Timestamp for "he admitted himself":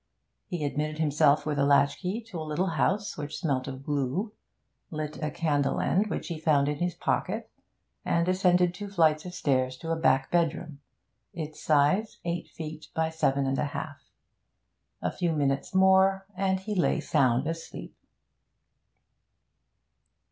0.47-1.45